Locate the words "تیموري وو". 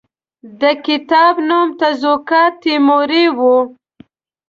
2.63-3.57